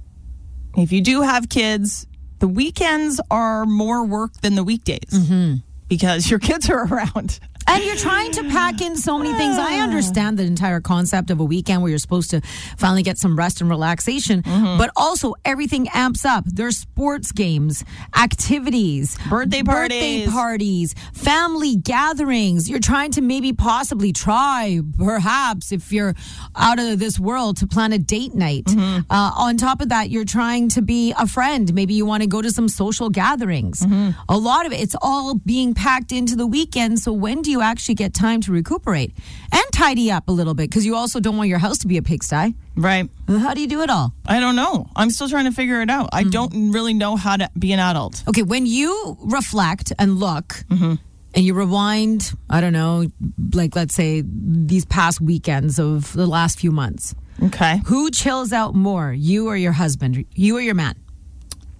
[0.75, 2.07] If you do have kids,
[2.39, 5.57] the weekends are more work than the weekdays mm-hmm.
[5.87, 7.39] because your kids are around.
[7.67, 9.57] And you're trying to pack in so many things.
[9.57, 12.41] I understand the entire concept of a weekend where you're supposed to
[12.77, 14.77] finally get some rest and relaxation, mm-hmm.
[14.77, 16.45] but also everything amps up.
[16.45, 17.83] There's sports games,
[18.15, 20.95] activities, Birthday parties, birthday parties.
[21.13, 22.69] family gatherings.
[22.69, 26.15] You're trying to maybe possibly try, perhaps, if you're
[26.55, 28.65] out of this world, to plan a date night.
[28.65, 29.11] Mm-hmm.
[29.11, 31.73] Uh, on top of that, you're trying to be a friend.
[31.73, 33.81] Maybe you want to go to some social gatherings.
[33.81, 34.11] Mm-hmm.
[34.29, 36.99] A lot of it, it's all being packed into the weekend.
[36.99, 39.15] So when do you actually get time to recuperate
[39.51, 40.69] and tidy up a little bit?
[40.69, 42.55] Because you also don't want your house to be a pigsty.
[42.75, 43.09] Right.
[43.27, 44.13] How do you do it all?
[44.25, 44.87] I don't know.
[44.95, 46.09] I'm still trying to figure it out.
[46.11, 46.31] I mm-hmm.
[46.31, 48.23] don't really know how to be an adult.
[48.27, 50.95] Okay, when you reflect and look mm-hmm.
[51.35, 53.05] and you rewind, I don't know,
[53.53, 57.81] like let's say these past weekends of the last few months, Okay.
[57.85, 60.23] who chills out more, you or your husband?
[60.35, 60.95] You or your man?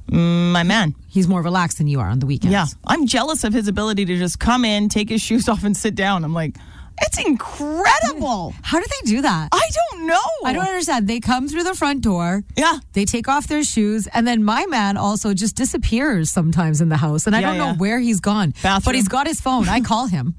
[0.07, 0.95] My man.
[1.07, 2.51] He's more relaxed than you are on the weekends.
[2.53, 2.65] Yeah.
[2.85, 5.95] I'm jealous of his ability to just come in, take his shoes off, and sit
[5.95, 6.23] down.
[6.23, 6.55] I'm like,
[7.01, 8.53] it's incredible.
[8.61, 9.49] How do they do that?
[9.51, 10.19] I don't know.
[10.45, 11.07] I don't understand.
[11.07, 12.43] They come through the front door.
[12.55, 12.79] Yeah.
[12.93, 16.97] They take off their shoes, and then my man also just disappears sometimes in the
[16.97, 17.77] house, and I Yeah, don't know yeah.
[17.77, 18.53] where he's gone.
[18.61, 18.81] Bathroom.
[18.85, 19.67] But he's got his phone.
[19.67, 20.35] I call him.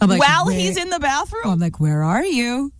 [0.00, 1.42] I'm like, While "Where-" he's in the bathroom.
[1.46, 2.72] I'm like, where are you?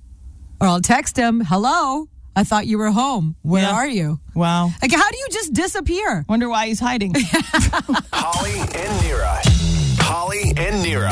[0.60, 2.08] Or I'll text him, hello.
[2.36, 3.34] I thought you were home.
[3.42, 3.72] Where Yeah.
[3.74, 4.20] are you?
[4.34, 4.70] wow.
[4.80, 6.24] Like, how do you just disappear?
[6.28, 7.14] Wonder why he's hiding.
[8.12, 9.40] Holly and Nira.
[10.00, 11.10] Holly and Nira.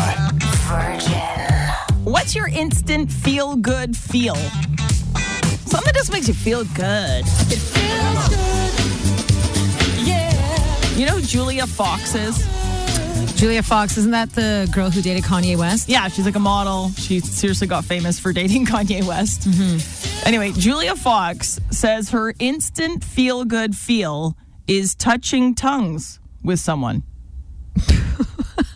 [0.68, 2.04] Virgin.
[2.04, 4.36] What's your instant feel good feel?
[4.36, 7.24] Something that just makes you feel good.
[7.26, 8.72] It feels good.
[10.06, 10.94] Yeah.
[10.96, 12.38] You know who Julia Fox is?
[13.38, 15.88] Julia Fox, isn't that the girl who dated Kanye West?
[15.88, 16.90] Yeah, she's like a model.
[16.96, 19.46] She seriously got famous for dating Kanye West.
[20.26, 27.04] Anyway, Julia Fox says her instant feel good feel is touching tongues with someone.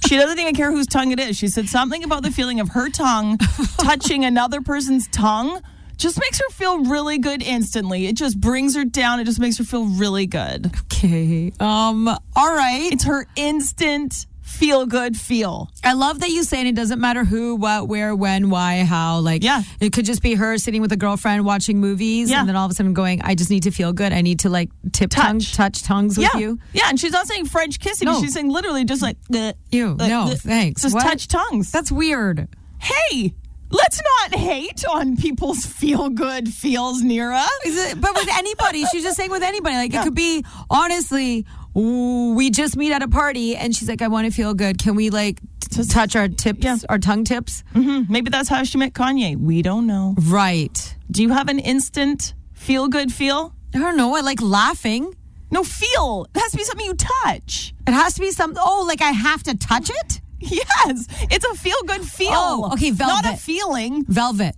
[0.07, 1.37] she doesn't even care whose tongue it is.
[1.37, 3.38] She said something about the feeling of her tongue
[3.79, 5.61] touching another person's tongue
[5.96, 8.07] just makes her feel really good instantly.
[8.07, 9.18] It just brings her down.
[9.18, 10.70] It just makes her feel really good.
[10.92, 11.53] Okay.
[11.59, 12.90] Um, all right.
[12.92, 15.71] It's her instant feel good feel.
[15.83, 16.67] I love that you say it.
[16.67, 19.19] It doesn't matter who, what, where, when, why, how.
[19.21, 19.62] Like, Yeah.
[19.81, 22.41] it could just be her sitting with a girlfriend watching movies, Yeah.
[22.41, 24.12] and then all of a sudden going, "I just need to feel good.
[24.12, 25.53] I need to like tip tongue, Touch.
[25.55, 28.07] touch tongues with you." Yeah, and she's not saying French kissing.
[28.07, 28.21] No.
[28.21, 30.83] She's saying literally just like, "Bleh, Ew, bleh, no, bleh." thanks.
[30.83, 31.03] Just What?
[31.03, 31.71] touch tongues.
[31.73, 32.49] That's weird.
[32.79, 33.33] hey,
[33.71, 37.47] let's not hate on people's feel good feels, Nira.
[37.65, 39.77] Is it, but with anybody, she's just saying with anybody.
[39.77, 44.08] Like it could be honestly, we just meet at a party, and she's like, "I
[44.08, 44.78] want to feel good.
[44.78, 46.76] Can we like t- touch our tips, Yeah.
[46.88, 48.12] our tongue tips?" Mm-hmm.
[48.12, 49.37] Maybe that's how she met Kanye.
[49.37, 50.14] We don't know.
[50.18, 50.96] Right.
[51.11, 53.54] Do you have an instant feel good feel?
[53.74, 54.14] I don't know.
[54.16, 55.14] I like laughing.
[55.50, 56.26] No, feel.
[56.35, 57.74] It has to be something you touch.
[57.87, 58.54] It has to be some.
[58.58, 60.20] Oh, like I have to touch it.
[60.44, 62.30] Yes, it's a feel good feel.
[62.32, 63.22] Oh, okay, Velvet.
[63.24, 64.04] Not a feeling.
[64.06, 64.56] Velvet.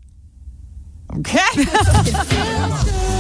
[1.19, 1.39] Okay.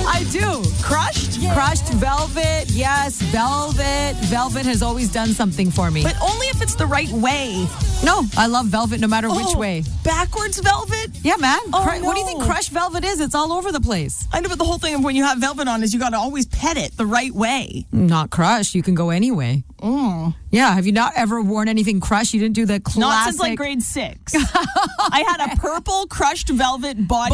[0.06, 0.62] I do.
[0.82, 1.40] Crushed?
[1.52, 2.70] Crushed velvet.
[2.70, 4.14] Yes, velvet.
[4.24, 6.02] Velvet has always done something for me.
[6.02, 7.66] But only if it's the right way.
[8.04, 9.82] no, I love velvet no matter which Oh, way.
[10.02, 11.10] Backwards velvet?
[11.22, 11.58] Yeah, man.
[11.72, 13.20] Oh, Cru- What do you think crushed velvet is?
[13.20, 14.26] It's all over the place.
[14.32, 16.10] I know, but the whole thing of when you have velvet on is you got
[16.10, 17.86] to always pet it the right way.
[17.92, 18.74] Not crushed.
[18.74, 19.62] You can go anyway.
[19.80, 20.34] Mm.
[20.50, 20.72] Yeah.
[20.74, 22.34] Have you not ever worn anything crushed?
[22.34, 24.34] You didn't do the classic Not since like grade six.
[24.34, 27.32] I had a purple crushed velvet bodysuit.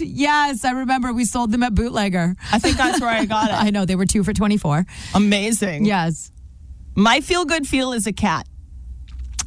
[0.00, 2.36] Yes, I remember we sold them at Bootlegger.
[2.52, 3.54] I think that's where I got it.
[3.54, 4.84] I know they were two for 24.
[5.14, 5.84] Amazing.
[5.84, 6.30] Yes.
[6.94, 8.46] My feel good feel is a cat.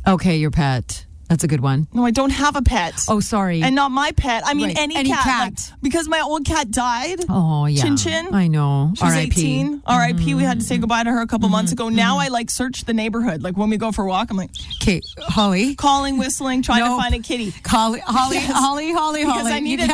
[0.07, 1.05] Okay, your pet.
[1.29, 1.87] That's a good one.
[1.93, 2.95] No, I don't have a pet.
[3.07, 3.61] Oh, sorry.
[3.61, 4.41] And not my pet.
[4.47, 4.79] I mean, Right.
[4.79, 5.23] any, Any cat.
[5.23, 5.69] cat.
[5.71, 7.19] Like, because my old cat died.
[7.29, 7.83] oh, yeah.
[7.83, 8.33] Chin Chin.
[8.33, 8.91] I know.
[8.95, 9.25] She's R.I.P.
[9.39, 9.83] 18.
[9.87, 10.35] RIP.
[10.35, 11.87] We had to say goodbye to her a couple months ago.
[11.89, 12.21] Now Mm-hmm.
[12.21, 13.43] I like search the neighborhood.
[13.43, 14.49] Like when we go for a walk, I'm like
[14.81, 15.75] Okay, Holly.
[15.75, 16.97] calling, whistling, trying Nope.
[16.97, 17.53] to find a kitty.
[17.65, 18.51] Holly, Holly, Yes.
[18.51, 19.51] Holly, Holly, Because Holly.
[19.53, 19.85] I need a.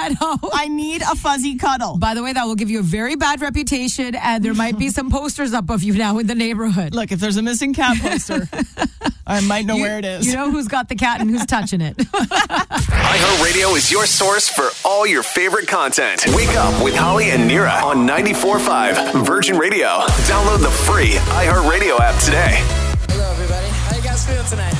[0.54, 1.98] I need a fuzzy cuddle.
[1.98, 4.90] By the way, that will give you a very bad reputation, and there might be
[4.98, 6.96] some posters up of you now in the neighborhood.
[6.96, 8.48] Look, if there's a missing cat poster,
[9.28, 10.28] I might know You- where it is.
[10.28, 11.98] You know who's got the cat and who's touching it.
[11.98, 16.24] iHeartRadio is your source for all your favorite content.
[16.36, 19.88] Wake up with Holly and Nira on 94.5 Virgin Radio.
[20.28, 22.62] Download the free iHeartRadio app today.
[23.10, 23.68] Hello, everybody.
[23.70, 24.74] How you guys feel tonight?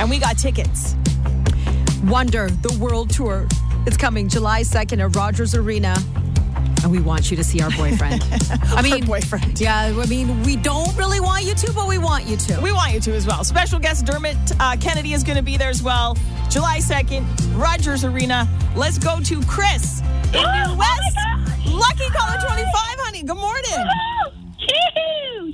[0.00, 0.96] and we got tickets.
[2.04, 3.46] Wonder, the world tour.
[3.86, 5.94] It's coming July 2nd at Rogers Arena.
[6.84, 8.22] And we want you to see our boyfriend.
[8.64, 9.58] I mean, boyfriend.
[9.58, 12.60] Yeah, I mean, we don't really want you to, but we want you to.
[12.60, 13.42] We want you to as well.
[13.42, 16.14] Special guest Dermot uh, Kennedy is going to be there as well.
[16.50, 17.24] July 2nd,
[17.58, 18.46] Rogers Arena.
[18.76, 20.02] Let's go to Chris
[20.34, 21.16] in New West.
[21.66, 22.66] Lucky caller 25,
[23.00, 23.22] honey.
[23.22, 23.88] Good morning.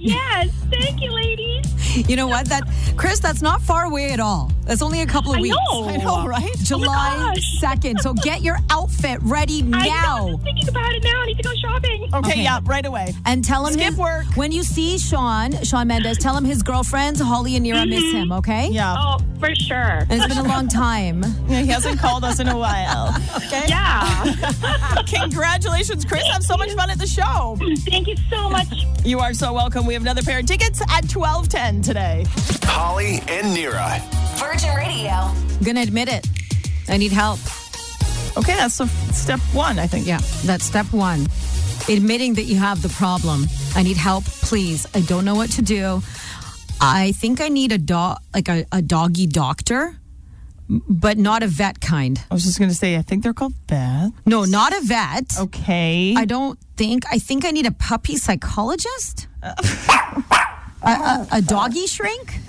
[0.01, 1.67] Yes, thank you, ladies.
[2.09, 2.49] You know what?
[2.49, 2.63] That
[2.97, 4.53] Chris, that's not far away at all.
[4.71, 5.57] That's only a couple of I weeks.
[5.73, 5.89] know.
[5.89, 6.49] I know, right?
[6.49, 7.61] Oh July gosh.
[7.61, 7.99] 2nd.
[8.03, 10.27] So get your outfit ready I now.
[10.29, 10.35] know.
[10.35, 11.23] I'm thinking about it now.
[11.23, 12.05] I need to go shopping.
[12.15, 12.43] Okay, Okay.
[12.45, 13.13] yeah, right away.
[13.27, 14.27] And tell him Skip his, work.
[14.37, 18.17] when you see Shawn, Shawn Mendes, tell him his girlfriends, Holly and Nira, miss mm-hmm.
[18.17, 18.69] him, okay?
[18.71, 18.95] Yeah.
[18.97, 20.07] Oh, for sure.
[20.09, 21.25] And it's been a long time.
[21.51, 23.13] Yeah, he hasn't called us in a while.
[23.39, 23.65] Okay.
[23.67, 24.35] Yeah.
[25.21, 26.23] Congratulations, Chris.
[26.29, 27.57] Have so much fun at the show.
[27.89, 28.69] Thank you so much.
[29.05, 29.85] You are so welcome.
[29.85, 32.25] We have another pair of tickets at 1210 today.
[32.65, 34.01] Holly and Nira.
[34.39, 35.11] Virgin Radio.
[35.11, 36.27] I'm gonna admit it.
[36.89, 37.39] I need help.
[38.37, 40.07] Okay, that's the step one, I think.
[40.07, 41.27] Yeah, that's step one.
[41.89, 43.47] Admitting that you have the problem.
[43.75, 44.87] I need help, please.
[44.95, 46.03] I don't know what to do.
[46.81, 49.97] I think I need a dog, like a, a doggy doctor,
[50.69, 52.23] but not a vet kind.
[52.31, 54.13] I was just going to say, I think they're called Beth.
[54.25, 55.39] No, not a vet.
[55.39, 56.15] Okay.
[56.17, 57.05] I don't think.
[57.11, 59.27] I think I need a puppy psychologist.
[59.43, 59.55] Uh,
[60.83, 62.39] a, a, a doggy shrink.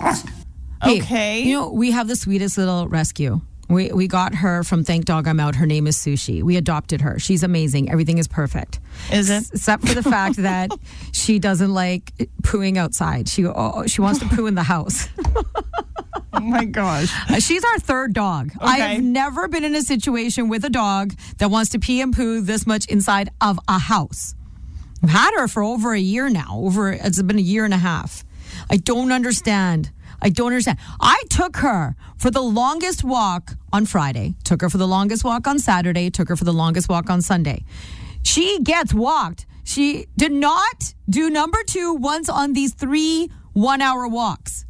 [0.82, 1.42] Hey, Okay.
[1.42, 3.40] You know, we have the sweetest little rescue.
[3.68, 5.54] We we got her from Thank Dog I'm Out.
[5.54, 6.42] Her name is Sushi.
[6.42, 7.18] We adopted her.
[7.18, 7.90] She's amazing.
[7.90, 8.80] Everything is perfect.
[9.10, 9.44] Is it?
[9.52, 10.70] Except for the fact that
[11.12, 13.28] she doesn't like pooing outside.
[13.28, 15.08] She oh, she wants to poo in the house.
[16.34, 17.10] oh my gosh.
[17.30, 18.52] Uh, She's our third dog.
[18.60, 22.14] I have never been in a situation with a dog that wants to pee and
[22.14, 24.34] poo this much inside of a house.
[25.02, 26.58] I've had her for over a year now.
[26.60, 28.24] Over it's been a year and a half.
[28.68, 29.90] I don't understand.
[30.22, 30.78] I don't understand.
[31.00, 34.34] I took her for the longest walk on Friday.
[34.44, 36.08] Took her for the longest walk on Saturday.
[36.10, 37.64] Took her for the longest walk on Sunday.
[38.22, 39.46] She gets walked.
[39.64, 44.64] She did not do number two once on these three one-hour walks.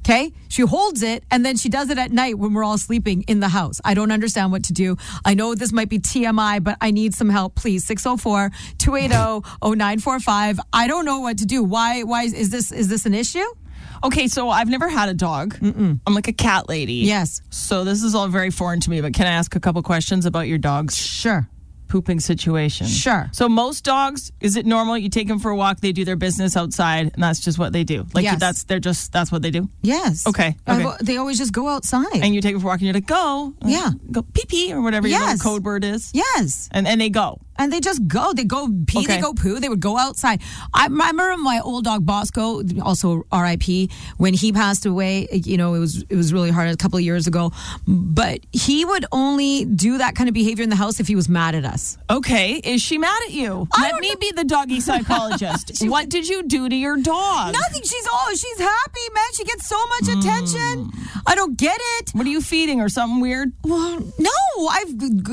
[0.00, 0.32] Okay.
[0.48, 3.40] She holds it and then she does it at night when we're all sleeping in
[3.40, 3.80] the house.
[3.84, 4.96] I don't understand what to do.
[5.24, 7.84] I know this might be TMI, but I need some help, please.
[7.84, 10.60] 604 280 0945.
[10.74, 11.62] I don't know what to do.
[11.64, 13.44] Why, why is this, is this an issue?
[14.04, 15.56] Okay, so I've never had a dog.
[15.62, 16.94] I'm like a cat lady.
[17.06, 17.40] Yes.
[17.50, 20.26] So this is all very foreign to me, but can I ask a couple questions
[20.26, 21.48] about your dog's Sure.
[21.88, 22.86] pooping situation?
[22.86, 23.28] Sure.
[23.32, 24.98] So most dogs, is it normal?
[24.98, 27.72] You take them for a walk, they do their business outside, and that's just what
[27.72, 28.06] they do.
[28.12, 28.40] Like Yes.
[28.40, 29.68] that's they're just that's what they do.
[29.82, 30.26] Yes.
[30.26, 30.84] Okay, okay.
[31.02, 32.04] they always just go outside.
[32.20, 33.90] And you take them for a walk, and you're like, go, Yeah.
[34.10, 35.38] go pee pee or whatever your Yes.
[35.38, 36.10] little code word is.
[36.12, 36.68] yes.
[36.72, 37.40] And and they go.
[37.56, 38.32] And they just go.
[38.32, 39.60] They go pee, they go poo.
[39.60, 40.40] They would go outside.
[40.72, 43.90] I, I remember my old dog Bosco, also R.I.P.
[44.16, 47.04] When he passed away, you know, it was it was really hard a couple of
[47.04, 47.52] years ago.
[47.86, 51.28] But he would only do that kind of behavior in the house if he was
[51.28, 51.98] mad at us.
[52.10, 53.68] Okay, is she mad at you?
[53.74, 54.16] I Let me know.
[54.16, 55.82] be the doggy psychologist.
[55.88, 57.52] what did you do to your dog?
[57.52, 57.82] Nothing.
[57.82, 59.32] She's oh, she's happy, man.
[59.34, 60.84] She gets so much attention.
[60.90, 61.18] Hmm.
[61.26, 62.10] I don't get it.
[62.12, 63.52] What are you feeding or something weird?
[63.62, 64.88] Well, no, I've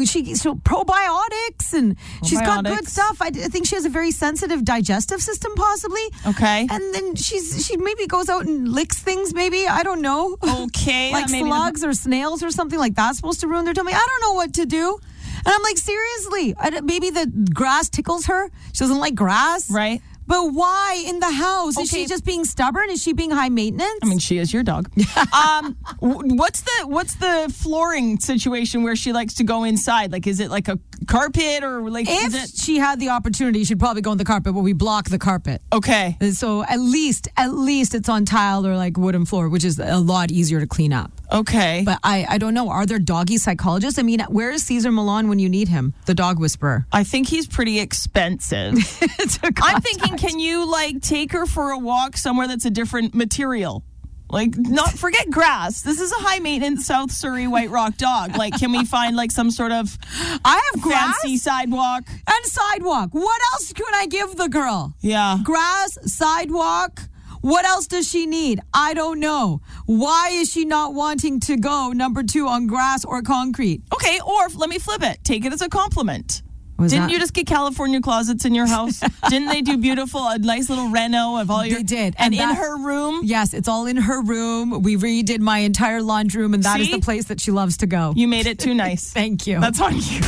[0.07, 3.21] she so probiotics and she's got good stuff.
[3.21, 6.03] I, I think she has a very sensitive digestive system, possibly.
[6.27, 6.67] Okay.
[6.69, 9.33] and then she's she maybe goes out and licks things.
[9.33, 10.37] Maybe I don't know.
[10.43, 13.93] Okay, like slugs or snails or something like that's supposed to ruin their tummy.
[13.93, 14.99] I don't know what to do.
[15.43, 18.49] And I'm like, seriously, I maybe the grass tickles her.
[18.73, 20.01] She doesn't like grass, Right.
[20.31, 21.77] But why in the house?
[21.77, 22.89] Is she just being stubborn?
[22.89, 23.99] Is she being high maintenance?
[24.01, 24.89] I mean, she is your dog.
[25.33, 30.13] um, w- what's the what's the flooring situation where she likes to go inside?
[30.13, 32.07] Like, is it like a carpet or like?
[32.07, 34.71] if is it she had the opportunity, she'd probably go on the carpet, but we
[34.71, 35.61] block the carpet.
[35.73, 36.15] okay?
[36.31, 39.99] So at least, at least it's on tile or like wooden floor, which is a
[39.99, 41.11] lot easier to clean up.
[41.31, 41.83] Okay.
[41.85, 42.69] But I, I don't know.
[42.69, 43.97] Are there doggy psychologists?
[43.97, 45.93] I mean, where is Cesar Millan when you need him?
[46.05, 46.85] The dog whisperer.
[46.91, 48.73] I think he's pretty expensive.
[49.61, 53.83] I'm thinking, can you like take her for a walk somewhere that's a different material?
[54.29, 55.81] Like, not forget grass.
[55.81, 58.37] This is a high maintenance South Surrey White Rock dog.
[58.37, 59.97] Like, can we find like some sort of
[60.45, 62.03] I have grass fancy sidewalk?
[62.07, 63.09] and sidewalk.
[63.11, 64.93] What else can I give the girl?
[65.01, 65.39] Yeah.
[65.43, 67.01] Grass, sidewalk.
[67.41, 68.59] What else does she need?
[68.73, 69.61] I don't know.
[69.85, 73.81] Why is she not wanting to go number two on grass or concrete?
[73.93, 75.23] Okay, or let me flip it.
[75.23, 76.43] Take it as a compliment.
[76.77, 79.01] Was Didn't that- you just get California closets in your house?
[79.29, 81.77] Didn't they do beautiful, a nice little reno of all your?
[81.77, 82.15] They did.
[82.17, 84.81] And, And in her room, Yes, it's all in her room.
[84.81, 86.93] We redid my entire laundry room, and that is See?
[86.93, 88.13] the place that she loves to go.
[88.15, 89.09] you made it too nice.
[89.13, 89.59] Thank you.
[89.59, 90.21] That's on you.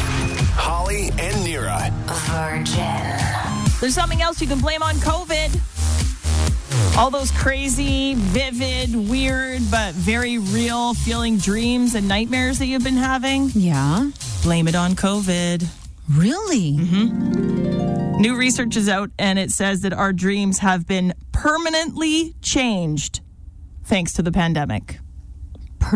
[0.56, 1.92] Holly and Nira.
[2.30, 3.80] Virgin.
[3.82, 5.60] There's something else you can blame on COVID.
[6.98, 12.96] All those crazy, vivid, weird, but very real feeling dreams and nightmares that you've been
[12.96, 13.50] having.
[13.56, 14.10] yeah.
[14.44, 15.66] Blame it on COVID.
[16.12, 16.74] Really?
[16.74, 18.22] Mm-hmm.
[18.22, 23.22] New research is out and it says that our dreams have been permanently changed
[23.86, 25.00] thanks to the pandemic.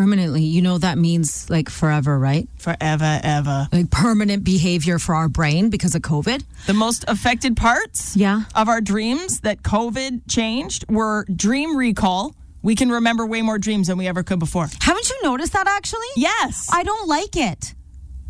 [0.01, 0.43] Permanently.
[0.43, 2.47] You know that means like forever, right?
[2.59, 3.67] Forever, ever.
[3.71, 6.43] Like permanent behavior for our brain because of COVID.
[6.67, 8.41] The most affected parts Yeah.
[8.53, 12.35] of our dreams that COVID changed were dream recall.
[12.61, 14.67] We can remember way more dreams than we ever could before.
[14.81, 16.05] Haven't you noticed that actually?
[16.15, 16.69] Yes.
[16.71, 17.73] I don't like it.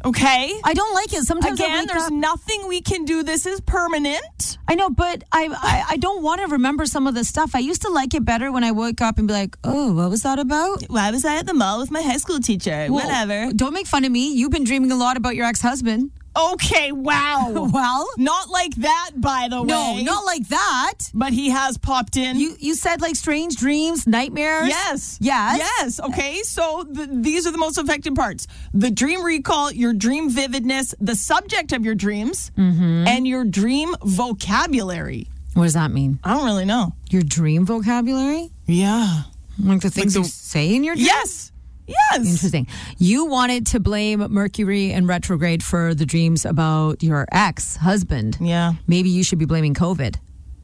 [0.06, 0.60] Okay.
[0.64, 1.24] I don't like it.
[1.24, 3.24] Sometimes Again, there's up- nothing we can do.
[3.24, 4.58] This is permanent.
[4.68, 7.56] I know, but I, I I don't want to remember some of the stuff.
[7.56, 10.10] I used to like it better when I woke up and be like, oh, what
[10.10, 10.84] was that about?
[10.90, 12.88] Why was I at the mall with my high school teacher?
[12.90, 13.52] Well, Whatever.
[13.54, 14.34] Don't make fun of me.
[14.34, 16.12] You've been dreaming a lot about your ex husband.
[16.38, 17.52] Okay, wow.
[17.78, 20.04] Well, Not like that, by the no, way.
[20.04, 20.94] No, not like that.
[21.14, 22.38] But he has popped in.
[22.40, 24.68] You you said like strange dreams, nightmares.
[24.70, 25.18] Yes.
[25.20, 25.58] Yes.
[25.60, 26.00] Yes.
[26.00, 26.42] Okay.
[26.44, 31.16] So the, these are the most affected parts the dream recall, your dream vividness, the
[31.16, 33.08] subject of your dreams, Mm-hmm.
[33.08, 35.28] and your dream vocabulary.
[35.54, 36.20] What does that mean?
[36.24, 36.94] I don't really know.
[37.10, 38.52] Your dream vocabulary?
[38.66, 39.24] Yeah.
[39.60, 41.08] Like the things the- you say in your dreams?
[41.08, 41.52] Yes.
[41.88, 42.28] Yes.
[42.30, 42.68] Interesting.
[42.98, 48.38] You wanted to blame Mercury and retrograde for the dreams about your ex husband.
[48.42, 48.74] Yeah.
[48.88, 50.18] Maybe you should be blaming COVID.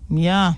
[0.09, 0.53] Yeah.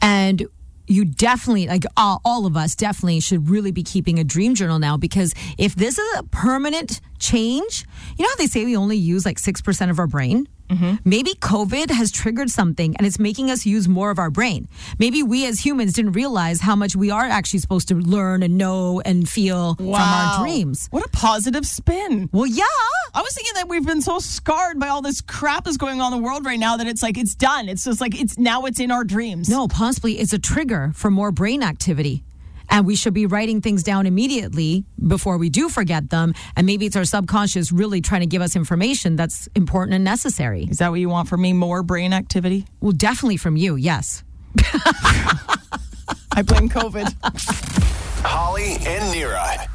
[0.00, 0.46] And
[0.86, 4.78] you definitely, like all, all of us, definitely should really be keeping a dream journal
[4.78, 7.84] now because if this is a permanent change,
[8.16, 10.46] you know how they say we only use like 6% of our brain?
[10.68, 10.96] Mm-hmm.
[11.04, 14.68] Maybe COVID has triggered something and it's making us use more of our brain.
[14.98, 18.58] Maybe we as humans didn't realize how much we are actually supposed to learn and
[18.58, 20.88] know and feel from our dreams.
[20.90, 22.28] What a positive spin.
[22.32, 22.64] Well, yeah.
[23.14, 26.12] I was thinking that we've been so scarred by all this crap that's going on
[26.12, 27.68] in the world right now that it's like it's done.
[27.68, 29.48] It's just like it's now it's in our dreams.
[29.48, 32.24] No, possibly it's a trigger for more brain activity.
[32.70, 36.34] And we should be writing things down immediately before we do forget them.
[36.56, 40.66] And maybe it's our subconscious really trying to give us information that's important and necessary.
[40.70, 41.52] Is that what you want from me?
[41.52, 42.66] More brain activity?
[42.80, 44.24] Well, definitely from you, yes.
[46.32, 47.14] I blame COVID.
[48.24, 49.68] Holly and Nira.